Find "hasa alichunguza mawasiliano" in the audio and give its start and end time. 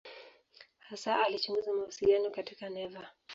0.79-2.31